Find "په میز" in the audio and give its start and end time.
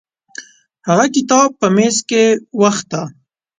1.59-1.97